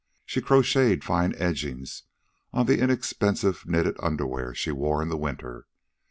She 0.25 0.41
crocheted 0.41 1.03
fine 1.03 1.35
edgings 1.37 2.05
on 2.53 2.65
the 2.65 2.79
inexpensive 2.79 3.67
knitted 3.67 3.97
underwear 3.99 4.55
she 4.55 4.71
wore 4.71 4.99
in 4.99 5.15
winter. 5.15 5.67